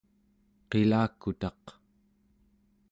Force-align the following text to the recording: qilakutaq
qilakutaq 0.69 1.63